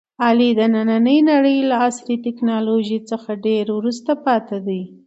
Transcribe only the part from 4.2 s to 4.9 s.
پاتې دی.